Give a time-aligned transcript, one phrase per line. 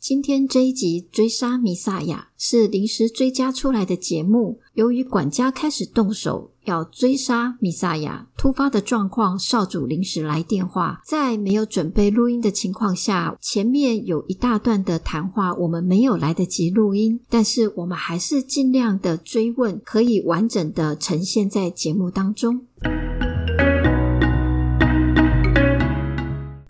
[0.00, 4.60] 今天这一集《追杀弥撒亚》是临时追加出来的节目。
[4.74, 22.64] 由于管家开始动手要追杀弥撒亚，突发的状况，少主临时来电话，在没有准备录音的情况下，前面有一大段的谈话，我们没有来得及录音，但是我们还是尽量的追问，可以完整的呈现在节目当中。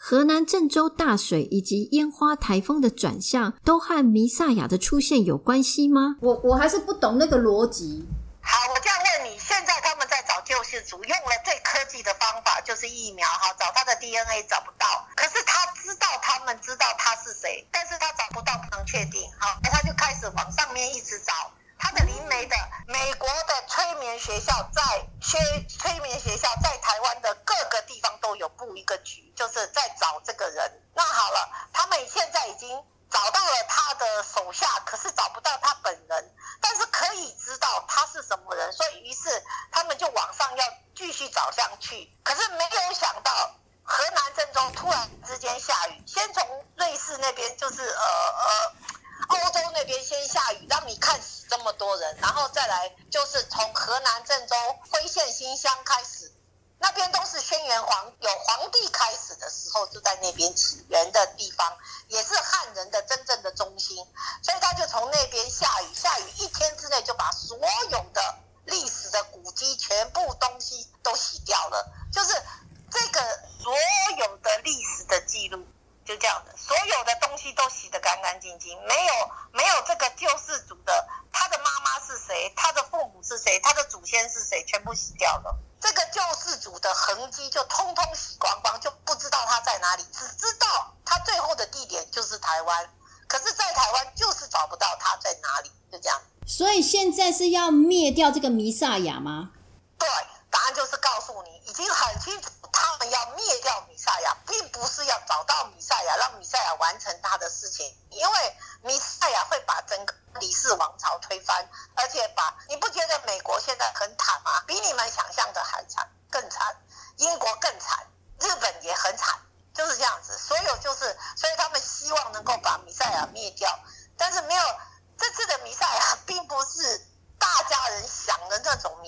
[0.08, 6.16] 河南郑州大水以及烟花台风的转向，都和弥撒亚的出现有关系吗？
[6.22, 8.08] 我我还是不懂那个逻辑。
[8.40, 21.34] 好，我这样问你，现在他们在找救世主，用了最科技的方法，就是疫苗，哈，找他的 DNA 找不到，可是他知道他们知道他是谁，但是他找不到，不能确定，哈，那他就开始往上面一直找。
[21.78, 24.82] 他的灵媒的美国的催眠学校在
[25.20, 30.82] 催催眠学校在台湾的各个地方都有布一个局，就是在找这个人。
[30.94, 32.68] 那好了，他们现在已经
[33.10, 40.64] 找到了他的手下，可是找不到他本人，但是可以知道他是什么人，所以于是他们就往上要
[40.96, 42.12] 继续找上去。
[42.24, 48.72] 可是没有想到河南郑州突然之间下雨，先从瑞士那边就是呃呃。
[49.28, 54.54] 欧洲那边先下雨，让你看这么多人，然后再来就是从河南郑州
[54.90, 56.32] 辉县新乡开始，
[56.78, 61.76] 那边都是轩辕皇有皇帝开始的时候就在那边起源的地方，
[62.08, 63.96] 也是汉人的真正的中心，
[64.42, 67.58] 所以他就从那边下雨，下雨一天之内就把所
[67.90, 72.34] 有的历史的古迹全部东西都洗掉了，就是
[72.90, 73.20] 这个
[73.62, 73.72] 所
[74.18, 75.66] 有的历史的记录。
[76.08, 79.12] 就这样的，所有的东西都洗得干干净净，没有
[79.52, 92.88] 没有这个救世主的，他的妈妈是谁，他的父母是谁，他的祖先是谁，全部洗掉了，这个救世主的痕迹就通通洗光光，就不知道他在哪里，只知道他最后的地点就是台湾，
[93.26, 96.18] 可是，在台湾就是找不到他在哪里，就这样。
[96.46, 99.50] 所以现在是要灭掉这个弥撒亚吗？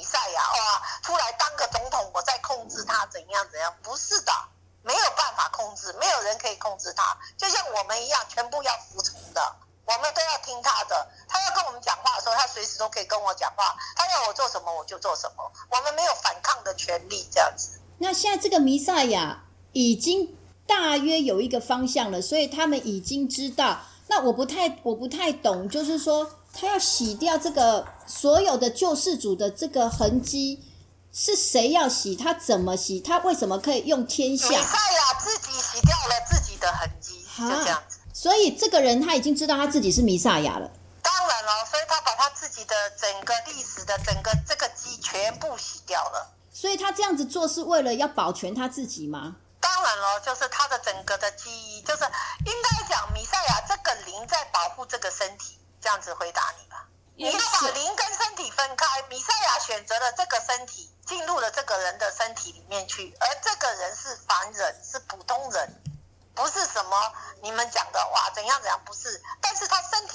[0.01, 3.73] 的那种弥赛亚哇，出来当个总统，我再控制他怎样怎样？
[3.83, 4.33] 不是的，
[4.83, 11.07] 没有办法控制，没有人可以控制他，就像我们一样，全部要服从的，我们都要听他的。
[11.29, 17.79] 他要跟我们讲话的时候，他随时都可以跟我讲话，他要我做什么我就做什么，我们没有反抗的权利，这样子。
[17.99, 20.37] 那现在这个弥赛亚已经
[20.67, 23.83] 大约有一个方向了，所以他们已经知道。
[24.09, 26.37] 那我不太我不太懂，就是说。
[26.53, 30.65] 他要洗掉这个所有的救世主的这个痕迹，
[31.13, 32.17] 是谁要洗？
[32.17, 32.99] 他怎么洗？
[32.99, 34.49] 他为什么可以用天下？
[34.49, 37.99] 米赛亚自己洗掉了自己的痕迹，就这样子。
[38.13, 40.69] 所以这个人他已经知道他自己是弥赛亚了。
[41.01, 46.33] 当然了，所以他把他自己的整个历史的整个这个基全部洗掉了。
[46.53, 49.37] 所以他这样子做是为了要保全他自己吗？
[49.61, 52.03] 当然了，就是他的整个的记忆，就是
[52.45, 55.57] 应该讲弥赛亚这个灵在保护这个身体。
[55.83, 56.70] 这样子回答你吧，
[57.21, 59.03] 你要把灵跟身体分开。
[59.11, 65.83] 米赛亚选择了这个身体，进入了这个人的身体里面去，而这个人是凡人，是普通人，
[66.35, 69.23] 不是什么你们讲的哇怎样怎样，不是。
[69.43, 70.09] 但是他身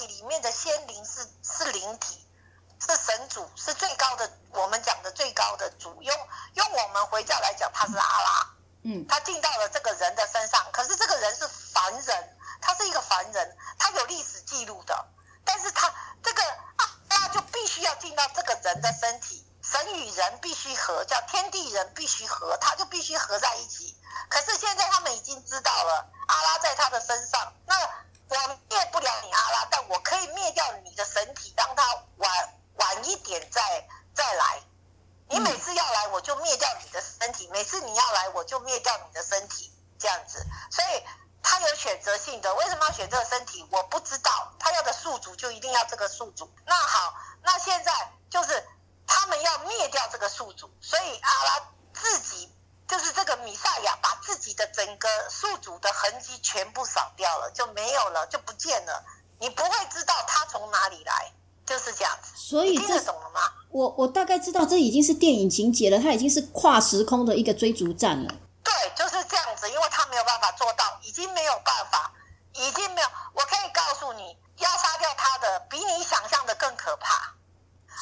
[36.46, 40.46] 灭掉你的身体；每次你要来，我就灭掉你的身体，这样子。
[40.70, 41.04] 所以。
[41.48, 43.64] 他有选择性的，为什么要选这个身体？
[43.70, 46.52] 我不知道，他要的宿主就一定要这个宿主。
[46.66, 47.14] 那好，
[47.44, 48.68] 那现在就是
[49.06, 52.52] 他们要灭掉这个宿主，所以阿拉自己
[52.88, 59.06] 就是这个米赛亚把自己的整个宿主的痕迹全部扫掉了，就没有了，就不见了。
[59.40, 61.32] 你不会知道他从哪里来，
[61.64, 62.32] 就是这样子。
[62.36, 63.54] 所以听得懂了吗？
[63.76, 68.34] 我我大概知道，这已经是电影情节了，它已经是跨时空的一个追逐战了。
[68.64, 72.10] 对，就是这样子，因为他没有办法做到，已经没有办法，
[72.54, 73.08] 已经没有。
[73.34, 77.36] 我可以告诉你，要杀掉他的，比你想象的更可怕。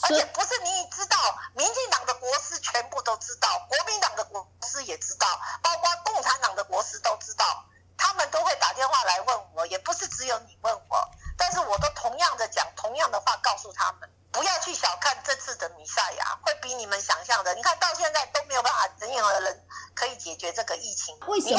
[0.04, 1.18] 而且不是你知道，
[1.56, 5.26] 民进党的国师全部都知道，国民党的国师也知道，
[5.64, 7.66] 包括共产党的国师都知道，
[7.98, 10.53] 他们都会打电话来问我，也不是只有你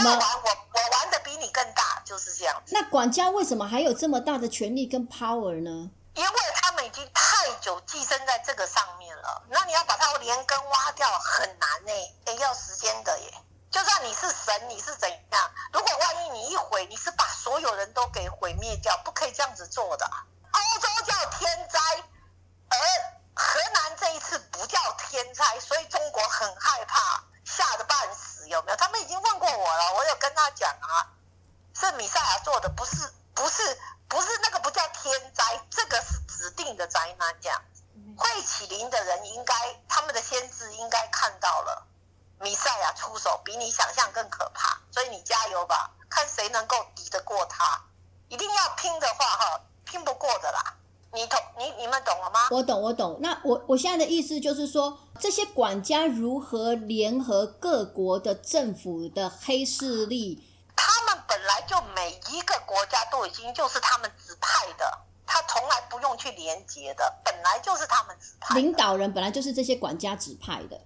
[0.04, 2.74] 么你要玩我，我玩的比你更大，就是这样子。
[2.74, 5.90] 那管家为什么还有这么大的权力跟 power 呢？
[6.14, 11.92] 因为他们已经太久寄生在这个上面了，那你要把它连根挖掉很难呢、
[12.26, 13.34] 也要时间的耶。
[13.70, 15.50] 就算你是神，你是怎样？
[15.72, 20.08] 如果万一你一毁，你是把所有人都给毁灭掉，不可以这样子做的。
[20.52, 21.80] 欧洲叫天灾，
[22.68, 22.76] 而
[23.34, 24.78] 河南这一次不叫
[25.10, 28.76] 天灾，所以中国很害怕，吓得半死，有没有？
[28.76, 31.08] 他们已经问过我了，我有跟他讲啊，
[31.74, 32.96] 是米赛亚做的，不是
[33.34, 37.62] 不是不是那个不叫天灾，这个是指定的灾难，这样。
[38.16, 39.54] 会起灵的人应该，
[39.88, 41.86] 他们的先知应该看到了，
[42.38, 47.80] 米赛亚出手比你想象更可怕，所以你加油吧，看谁能够敌得过他。
[48.28, 50.74] 一定要拼的话，哈，拼不过的啦。
[51.12, 52.48] 你懂你你们懂了吗？
[52.50, 53.18] 我懂，我懂。
[53.20, 60.50] 那我我现在的意思就是说，这些管家如何联合各国的政府的黑势力？
[60.76, 68.60] 他们本来就每一个国家都已经就是他们指派的，他从来不用去连接的，本来就是他们指派的。
[68.60, 70.80] 领导人本来就是这些管家指派的。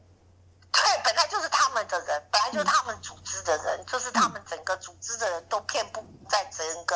[0.71, 6.95] 对，本来就是他们的人，本来就是他们组织的人，就是他们整个组织的人都遍布在整个。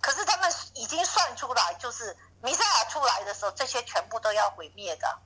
[0.00, 5.18] 可是他们已经算出来，就是弥赛亚出来的时候，这些全部都要毁灭的，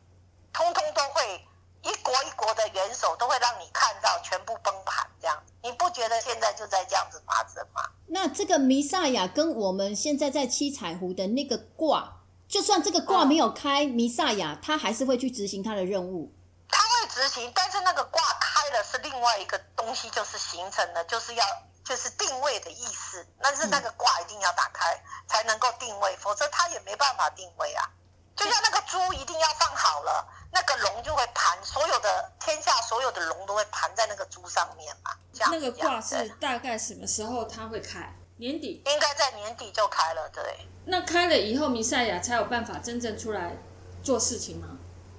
[0.58, 1.46] 通通都会
[1.82, 5.40] 一国一国的元首都会让你看到全部崩盘这样。
[5.62, 7.80] 你不觉得现在就在这样子发生吗？
[8.08, 16.34] 那这个弥赛亚跟我们现在在七彩湖的那个卦，就算这个卦没有开，弥赛亚他还是会去执行他的任务。
[16.68, 21.44] 他会执行，但是那个卦开了是另外一个东西，就是形成了，就是要
[21.84, 23.24] 就是定位的意思。
[23.40, 27.88] 但是那个卦一定要打开才能够定位，否则他也没办法定位啊。
[28.34, 35.10] 就像那个猪一定要放好了，那个龙就会盘，所有的天下所有的龙都会盘在那个猪上面嘛。
[35.32, 38.14] 这样那个卦是大概什么时候它会开？
[38.36, 38.82] 年底。
[38.86, 40.42] 应该在年底就开了，对。
[40.86, 43.56] 那开了以后，弥赛亚才有办法真正出来
[44.02, 44.68] 做事情吗？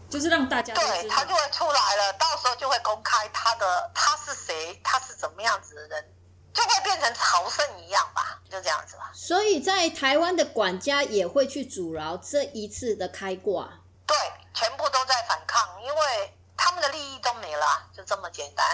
[0.09, 1.35] 就是让大家都对，知道他就。
[1.35, 6.13] 会出来了，到时候就会公开他的他是谁，他是怎么样子的人，
[6.53, 9.11] 就会变成朝圣一样吧，就这样子吧。
[9.13, 13.78] 所以在台湾的管家也会去阻挠这一次的开挂。
[14.09, 14.17] 对，
[14.55, 18.65] 全部都在反抗，因为他们的利益都没了，就这么简单，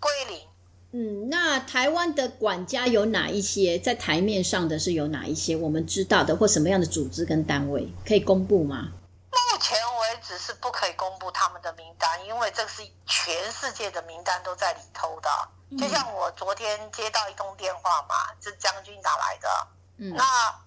[0.00, 0.48] 归零。
[0.92, 3.78] 嗯，那台湾的管家有哪一些？
[3.78, 8.88] 在台面上的是有哪一些我们知道的，或什么样的组织跟单位可以公布吗？
[9.30, 15.30] 目前为止是不可以公布他们的名单，因为这是全世界的名单都在里头的。
[15.78, 20.24] 就像我昨天接到一通电话嘛，是将军打来的，嗯那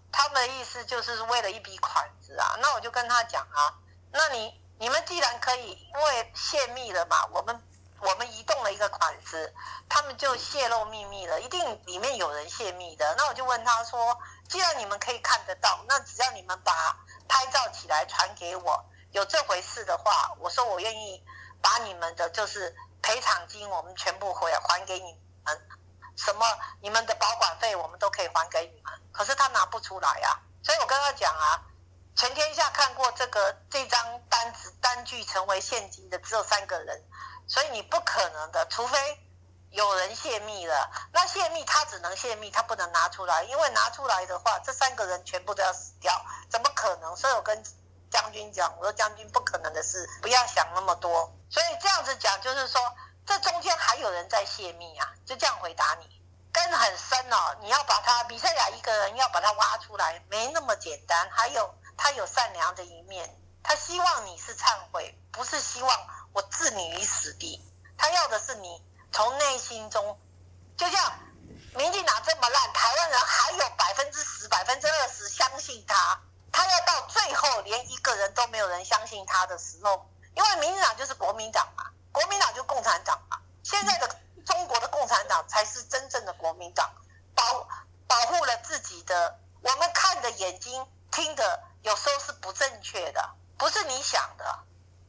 [0.10, 3.76] 他们的意思就是为了一笔款子啊，那我就跟他讲啊，
[4.14, 7.62] 那你你们既然可以，因为泄密了嘛，我们
[8.00, 9.54] 我们移动了一个款子，
[9.90, 13.16] 他们就泄露秘密了，一定里面有人泄密的。
[13.18, 14.18] 那我就问他说，
[14.48, 16.96] 既然你们可以看得到，那只要你们把
[17.28, 21.24] 拍照起来传给我，有这回事的话，我说我愿意
[21.62, 25.68] 把你们的就是赔偿金，我们全部回还给你们。
[26.16, 26.46] 什么
[26.80, 31.60] 你们的保管费我们都可以还给你们，可是他拿不出来啊，所以我跟他讲啊，
[32.16, 37.04] 全天下看过这个这张单子单据成为现金的只有三个人，
[37.48, 39.20] 所以你不可能的，除非
[39.72, 40.92] 有人泄密了。
[41.12, 46.14] 那泄密他只能泄密，他不能拿出来，因为拿出来的话，这三个人全部都要死掉，
[46.50, 47.16] 怎么可能？
[47.16, 47.64] 所以我跟
[48.12, 51.34] 将军讲，我说将军不可能的事，不要想那么多。
[51.50, 52.80] 所以这样子讲就是说，
[53.26, 56.22] 这中间还有人在泄密啊，就这样回答你。
[56.52, 61.28] 根很深哦，你要把他比赛亚一个人要把他挖出来，没那么简单。
[61.32, 63.34] 还有他有善良的一面，
[63.64, 67.64] 他希望你是忏悔，不是希望我置你于死地。
[67.98, 68.84] 他要的是你
[69.14, 70.20] 从内心中，
[70.76, 71.14] 就像
[71.74, 76.20] 民进党这么烂，台湾人还有百分之十、百分之二十相信他。
[76.52, 80.06] 他要到最后连一个人都没有人相信他的时候，
[80.36, 83.40] 因为民进党就是国民党嘛，国民党就共产党嘛。
[83.64, 86.94] 现在的中国的共产党才是真正的国民党，
[87.34, 87.66] 保
[88.08, 94.60] 保护了自己的，我们看的眼睛、听的，有时候是不正确的，不是你想的。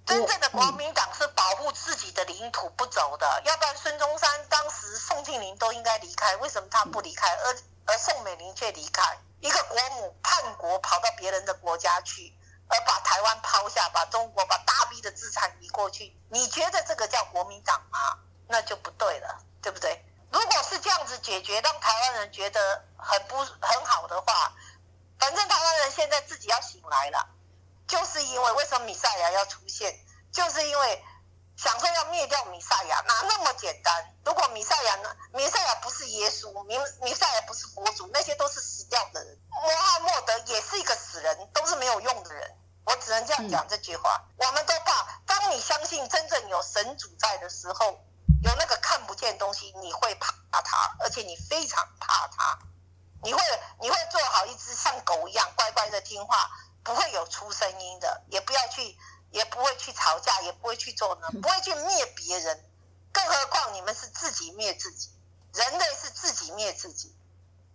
[0.07, 9.19] 真正的国民党是保护自己的领土不走的，要不然孙中山当时宋庆龄都应该离开，为什么他不离开，而而宋美龄却离开？
[9.41, 12.37] 一个国母叛国跑到别人的国家去，
[12.69, 18.19] 而把台湾抛下，把中国把大批的资产移过去，你觉得这个叫国民党吗？
[18.47, 20.05] 那就不对了，对不对？
[20.31, 24.53] 如果是这样子解决，让台湾人觉得很不很好的话，
[25.25, 27.27] 反正台湾人现在自己要醒来了。
[27.89, 29.99] 就是因为为什么米赛亚要出现？
[30.31, 31.03] 就是因为
[31.57, 34.15] 想说要灭掉米赛亚，哪那么简单？
[34.23, 35.17] 如果米赛亚呢？
[35.33, 39.39] 米赛亚不是耶稣，米米赛亚不是佛祖，那些都是死掉的人。
[39.49, 42.55] 穆罕默德也是一个死人，都是没有用的人。
[42.85, 44.23] 我只能这样讲这句话。
[44.37, 47.99] 我们都怕，当你相信真正有神主在的时候，
[48.43, 52.59] 有那个看不见东西，你会怕他，而且你非常怕他。
[53.23, 53.41] 你会
[53.81, 56.51] 你会做好一只像狗一样乖乖的听话。
[56.83, 58.95] 不会有出声音的，也不要去，
[59.31, 62.63] 也不会去吵架，也不会去做呢，不会去灭别人，
[63.11, 65.09] 更何况你们是自己灭自己，
[65.55, 67.17] 人类是自己灭自己。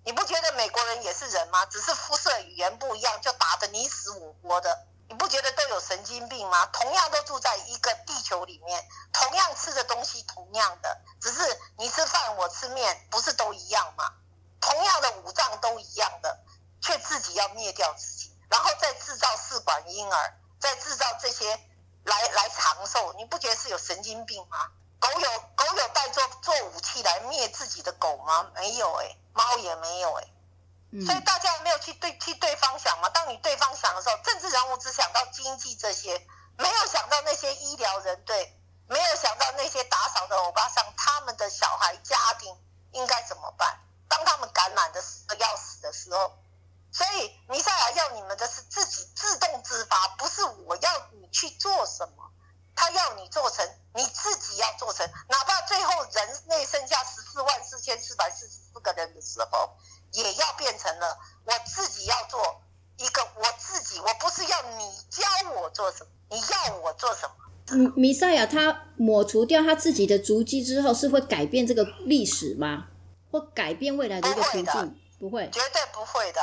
[0.05, 1.65] 你不觉得美国人也是人吗？
[1.65, 4.85] 只是肤色语言不一样，就打得你死我活的。
[5.07, 6.67] 你不觉得都有神经病吗？
[6.67, 14.13] 同样都住在一个地球里面，同样吃的东西同样的，只是你吃饭我吃面，不是都一样吗？
[14.61, 16.43] 同样的五脏都一样的，
[16.79, 18.18] 却自己要灭掉自己。
[18.49, 21.49] 然后再制造试管婴儿，再制造这些
[22.03, 24.71] 来来长寿，你不觉得是有神经病吗？
[24.99, 28.49] 狗有狗有带做做武器来灭自己的狗吗？
[28.55, 30.23] 没有哎，猫也没有哎，
[31.05, 33.07] 所以大家没有去对替对方想吗？
[33.09, 36.27] 当你对方想的时候，政治人物只想到经济这些，
[36.57, 42.53] 没有想到那些医疗人队，没有想到那些打扫的欧巴桑，他们的小孩家庭
[42.91, 43.79] 应该怎么办？
[44.09, 46.35] 当他们感染的死要死的时候。
[46.91, 52.31] 所以弥赛亚要你们的是自己自动自发，不是我要你去做什么，
[52.75, 59.69] 他要你做成，你自己要做成，哪怕最后人类剩下十四万四千四百四十四个人的时候，
[60.13, 62.61] 也要变成了我自己要做
[62.97, 65.23] 一个我自己，我不是要你教
[65.61, 67.35] 我做什么，你要我做什么？
[67.71, 72.87] 嗯，弥赛亚他抹除掉他自己的足迹之后，是会改变这个历史吗？
[73.31, 75.01] 或改变未来的一个途径？
[75.19, 76.41] 不会，绝对不会的。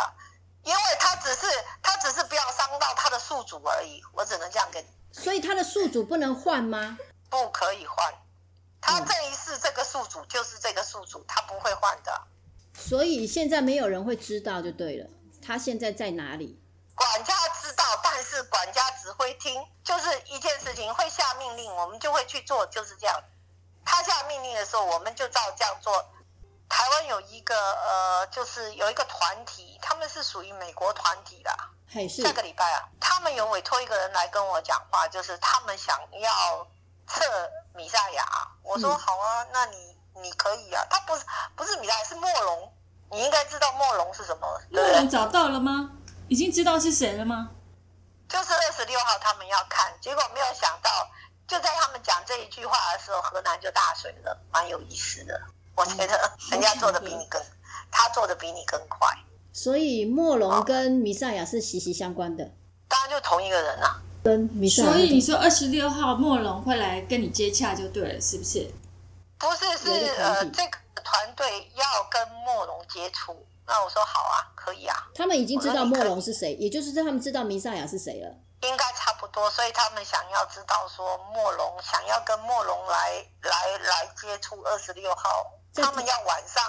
[0.67, 1.47] 因为他只是
[1.81, 4.89] 他只是不要伤到他的宿主而已，我只能这样跟你。
[5.13, 6.99] 所以他的宿主不能换吗？
[7.31, 8.13] 不可以换，
[8.81, 12.21] 他这一世这个宿主就是这个宿主，他不会换的。
[12.75, 15.09] 所以现在没有人会知道就对了，
[15.41, 16.61] 他现在在哪里？
[16.97, 23.23] 管家知道，但是管家只会听，就是一件事情会下命令，我们就会去做，就是这样。
[23.85, 26.05] 他下命令的时候，我们就照这样做。
[26.69, 31.51] 台湾有一个呃，就是有一个团体，他们是属于美国团体的。
[32.09, 36.67] 下个礼拜啊，他们有委托一个人来跟我讲话，就是他们想要
[37.07, 37.25] 测
[37.73, 38.25] 米赛亚。
[38.65, 40.85] 我说好啊，那你你可以啊。
[40.91, 41.25] 他不是
[41.55, 42.73] 不是米赛亚，是莫龙。
[43.13, 44.61] 你应该知道莫龙是什么。
[44.71, 45.93] 莫龙找到了吗？
[46.27, 47.51] 已经知道是谁了吗？
[48.29, 51.09] 就是二十六号他们要看，结果没有想到，
[51.47, 55.41] 就在他们讲这一句话的时候，河南就大水了，蛮有意思的。
[55.77, 57.41] 我觉得人家做的比你更，
[57.93, 59.17] 他做的比你更快。
[59.57, 62.45] 所以莫龙跟弥赛亚是息息相关的，
[62.87, 64.03] 当然就同一个人啊。
[64.23, 64.93] 跟弥赛亚。
[64.93, 68.71] 所以你说二十六号莫龙会来跟你接洽就对了，是不是？
[69.39, 73.47] 不是，是呃，这个团队要跟莫龙接触。
[73.67, 74.95] 那我说好啊，可以啊。
[75.15, 78.29] 他们已经知道莫龙是谁，也就是他们知道弥赛亚是谁了。
[78.61, 85.51] 应该差不多，所以他们想要知道说莫龙想要跟莫龙来来来接触二十六号。
[85.75, 86.63] 他们要晚上，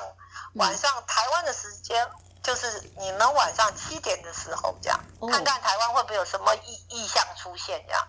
[0.56, 2.06] 晚上台湾的时间
[2.48, 4.98] 就是你们晚上七点的时候这样，
[5.30, 8.08] 看看台湾会不会有什么意意向出现这样。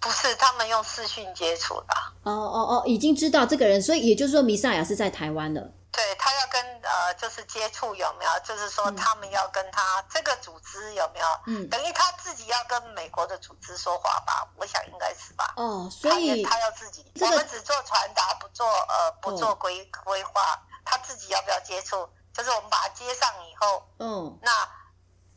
[0.00, 1.94] 不是，他们用视讯接触的。
[2.24, 5.70] 哦哦哦，已经知道这个人，所以也就是说，弥赛亚是在台湾的。
[5.92, 8.30] 对他要跟呃，就是接触有没有？
[8.44, 11.26] 就是说他们要跟他这个组织有没有？
[11.46, 14.44] 嗯，等于他自己要跟美国的组织说话吧？
[14.56, 15.54] 我想应该是吧。
[15.56, 20.60] 哦，所以他要自己，我们只做传达，不做呃，不做规规划。
[20.84, 22.06] 他自己要不要接触？
[22.36, 24.50] 就是我们把他接上以后，嗯，那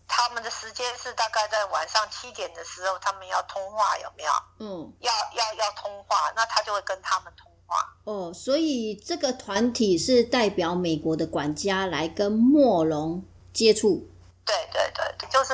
[0.08, 4.32] 他们的时间是大概在晚上七点的时候，他们要通话有没有？
[4.60, 7.94] 嗯，要要要通话，那他就会跟他们通话。
[8.06, 13.24] 哦，所以这个团体是代表美国的管家来跟莫龙
[13.54, 14.10] 接触。
[14.46, 15.54] 对对对，就是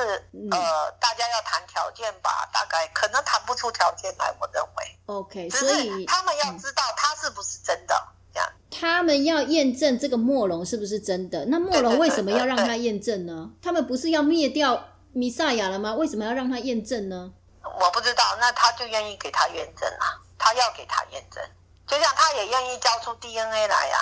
[0.52, 4.98] 呃，大家要谈条件吧，大概可能谈不出条件来，我认为。
[5.06, 8.48] OK，所以他们要知道他是不是真的，这样。
[8.70, 11.46] 他们要验证这个莫龙是不是真的。
[11.46, 13.50] 那莫龙为什么要让他验证呢？
[13.62, 15.94] 他们不是要灭掉弥赛亚了吗？
[15.94, 17.32] 为什么要让他验证呢？
[17.62, 21.42] 我不知道，那他就愿意给他验证啊，他要给他验证，
[21.86, 23.96] 就像他也愿意交出 DNA 来呀、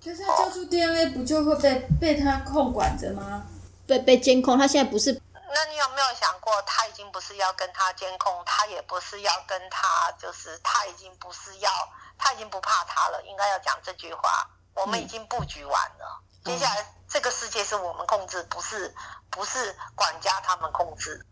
[0.00, 3.44] 就是他交出 DNA 不就会被被他控管着吗？
[3.86, 5.17] 被被监控，他现在不是
[5.58, 11.68] 那你有没有想过，他已经不是要跟他监控，他也不是要跟他，就是他已经不是要，
[12.16, 14.48] 他已经不怕他了，应该要讲这句话。
[14.74, 18.94] 我们已经布局完了，嗯接下来这个世界是我们控制，不是
[19.30, 21.26] 不是管家他们控制。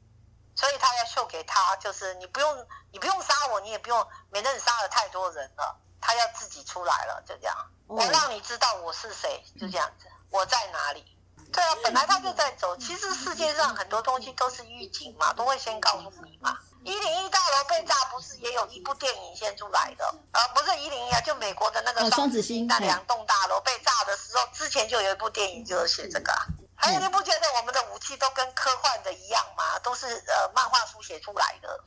[0.56, 5.78] 所以他要秀给他，就是你不用你不用杀我，你也不用，免得你杀了太多人了。
[6.00, 7.56] 他要自己出来了，就这样。
[7.86, 11.15] 哦我让你知道我是谁，就这样子，我在哪里。
[11.52, 12.76] 对啊，本来他就在走。
[12.76, 16.56] 其实世界上很多东西都是预警嘛，都会先告诉你嘛。
[16.84, 20.04] 一零一大楼被炸，不是也有一部电影先出来的？
[20.32, 26.46] 呃，不是一零一啊，就美国的那个哦双子星那两栋大楼被炸的时候，之前就有一部电影就是写这个啊。
[26.76, 29.78] 还有，你不觉得我们的武器都跟科幻的一样吗？
[29.82, 31.80] 都是呃漫画书写出来的。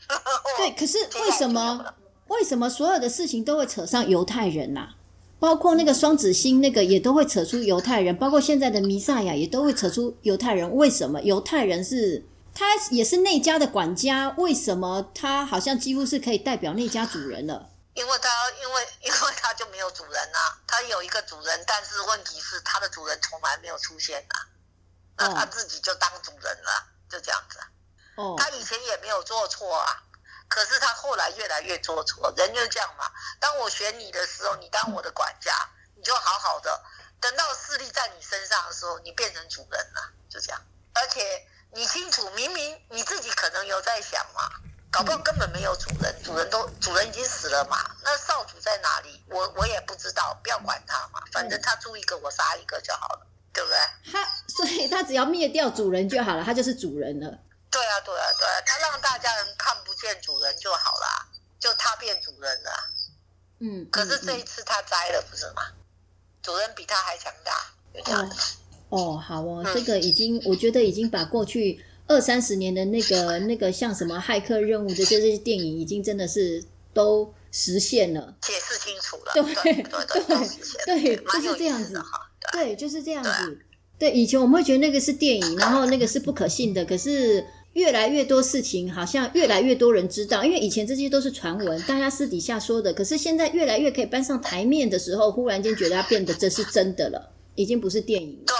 [0.58, 1.94] 对，可是 为什么
[2.28, 4.90] 为什么所有的事情都会扯上犹太人呐、
[5.40, 10.76] 包括那个双子星那个也都会扯出犹太人，包括现在的弥赛亚也都会扯出犹太人。
[10.76, 14.30] 为什么犹太人是他也是那家的管家？
[14.38, 17.70] 为什么他好像几乎是可以代表那家主人了？
[17.94, 18.30] 因为他
[18.62, 24.36] 因为因为他就没有主人啊，他有一个主人，但是问题是他的主人从来没有出现啊，
[25.18, 27.66] 那哦他自己就当主人了，就这样子啊。
[28.16, 29.88] 哦，他以前也没有做错啊，
[30.50, 33.06] 可是他后来越来越做错，人就这样嘛。
[33.40, 35.54] 当我选你的时候，你当我的管家，
[35.96, 36.82] 你就好好的。
[37.22, 40.62] 等到势力在你身上的时候，你变成主人了，就这样。
[40.94, 44.50] 而且你清楚，明明你自己可能有在想嘛，
[44.90, 47.96] 搞不好根本没有主人，主人都主人已经死了嘛。
[48.04, 49.24] 那少主在哪里？
[49.30, 53.78] 我我也不知道，不要管他嘛，反正他住一个我杀一个就好了，对不对？
[54.12, 57.38] 他所以他只要灭掉主人就好了，他就是主人了。
[60.10, 61.28] 看不见主人就好啦，
[61.60, 62.80] 就他变主人了啊。
[63.60, 65.62] 嗯，可是这嗯一次他栽了，不是吗？
[66.42, 67.52] 主人比他还强大，
[67.94, 68.56] 就这样子。
[68.90, 78.36] 哦，好哦，嗯这个已经，我觉得已经把过去二三十年的那个 那个像什么骇客任务的这些电影，已经真的是都实现了。
[78.42, 80.06] 解释清楚了，对对对
[80.86, 81.94] 对对就是这样子。
[82.52, 83.60] 对对，就是这样子。
[84.00, 87.46] 对，以前我们会觉得那个是电影，然后那个是不可信的，可是
[87.80, 98.44] 越来越多事情好像越来越多人知道，因为以前这些都是传闻，大家私底下说的，可是现在越来越可以搬上台面的时候，忽然间觉得它变得这是真的了，已经不是电影了。
[98.46, 98.56] 对，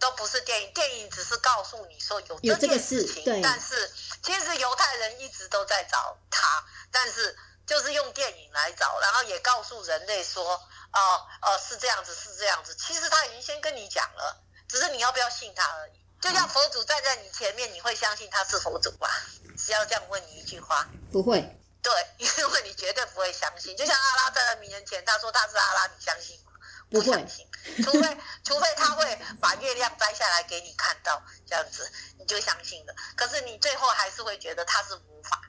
[0.00, 3.88] 都不是电影，电影只是告诉你说有有这个件事情，事对但是
[4.24, 6.42] 其实犹太人一直都在找他，
[6.90, 11.00] 但是就是用电影来找，然后也告诉人类说，哦
[11.42, 12.74] 哦是这样子，是这样子。
[12.74, 15.92] 其实他已经先跟你讲了，只是你要不要信他而已。
[16.20, 19.08] 就像佛祖站在你前面，你会相信他是佛祖吗？
[19.56, 21.40] 只要这样问你一句话，不会，
[21.82, 23.76] 对， 因为你绝对不会相信。
[23.76, 26.52] 就像阿拉站在你面前，他说他是阿拉，你相信吗？
[26.90, 27.46] 不会相信，
[27.84, 32.94] 除非 除非他会把月亮摘下来给你看到，这样子你就相信了。
[33.16, 35.40] 可是你最后还是会觉得他是无法。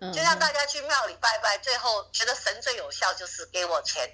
[0.00, 4.08] 嗯，就像大家去庙里拜拜，最后觉得神最有效就是给我钱，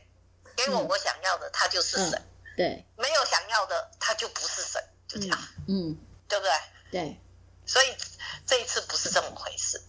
[0.57, 5.96] 给我嗯我想要的，他就是神；嗯对，没有想要的，他就不是神，就这样，嗯，
[6.29, 7.01] 对不对？
[7.01, 7.20] 对。
[7.64, 7.87] 所以
[8.46, 9.81] 这一次不是这么回事。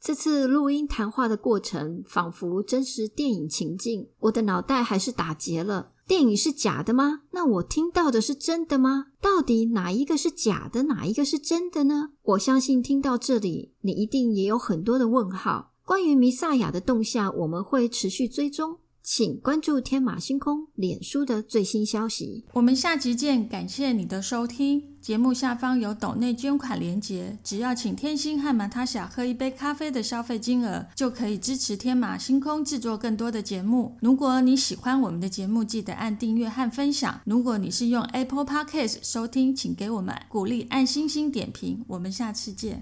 [0.00, 5.92] 这次录音谈话的过程仿佛真实电影情境，我的脑袋还是打结了。
[6.06, 7.22] 电影是假的吗？
[7.32, 9.08] 那我听到的是真的吗？
[9.20, 12.12] 到底哪一个是假的，哪一个是真的呢？
[12.22, 15.74] 我相信听到这里，你一定也有很多的问号。
[15.84, 22.44] 关于弥赛亚的动向，我们会持续追踪，请关注天马星空脸书的最新消息。
[22.52, 24.82] 我们下集见，感谢你的收听。
[25.00, 33.96] 节目下方有抖内捐款连结，只要请天星和马塔夏喝一杯咖啡的消费金额，就可以支持天马星空制作更多的节目。
[34.02, 37.20] 如果你喜欢我们的节目，记得按订阅和分享。
[37.24, 41.82] 如果你是用 Apple Podcast 收听，请给我们鼓励，按星星点评。
[41.86, 42.76] 我们下次见。